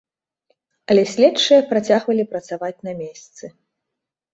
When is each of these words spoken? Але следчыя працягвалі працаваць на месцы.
Але 0.93 1.03
следчыя 1.13 1.61
працягвалі 1.75 2.29
працаваць 2.35 2.77
на 2.91 3.01
месцы. 3.07 3.57